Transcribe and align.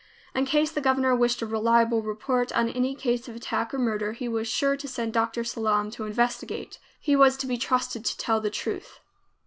In 0.33 0.45
case 0.47 0.71
the 0.71 0.81
governor 0.81 1.15
wished 1.15 1.43
a 1.43 1.45
reliable 1.45 2.01
report 2.01 2.51
on 2.53 2.67
any 2.69 2.95
case 2.95 3.27
of 3.29 3.35
attack 3.35 3.71
or 3.71 3.77
murder, 3.77 4.13
he 4.13 4.27
was 4.27 4.47
sure 4.47 4.75
to 4.75 4.87
send 4.87 5.13
Dr. 5.13 5.43
Sallum 5.43 5.91
to 5.91 6.05
investigate. 6.05 6.79
He 6.99 7.15
was 7.15 7.37
to 7.37 7.45
be 7.45 7.59
trusted 7.59 8.03
to 8.05 8.17
tell 8.17 8.41
the 8.41 8.49
truth. 8.49 8.99